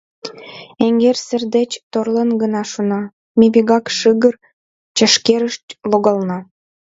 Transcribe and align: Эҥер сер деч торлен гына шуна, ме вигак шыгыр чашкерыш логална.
Эҥер 0.85 1.17
сер 1.27 1.43
деч 1.57 1.71
торлен 1.91 2.29
гына 2.41 2.61
шуна, 2.71 3.01
ме 3.37 3.45
вигак 3.53 3.85
шыгыр 3.97 4.35
чашкерыш 4.97 5.55
логална. 5.91 6.37